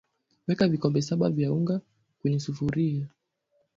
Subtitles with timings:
[0.47, 1.81] Weka vikombe saba vya unga
[2.21, 3.07] kwenye sufuria